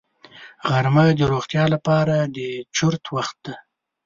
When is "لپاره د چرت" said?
1.73-3.03